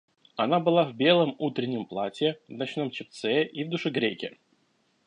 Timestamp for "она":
0.35-0.59